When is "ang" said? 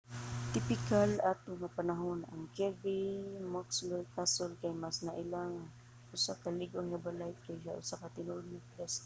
2.23-2.43